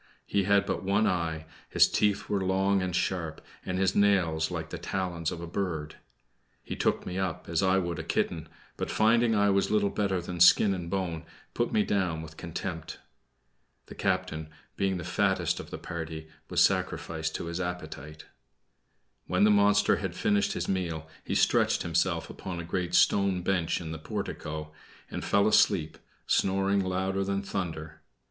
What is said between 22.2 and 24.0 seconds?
upon a great stone bench in the